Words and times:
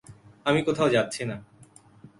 আমি 0.45 0.59
কোথাও 0.63 0.89
যাচ্ছি 0.89 1.21
না! 1.25 1.37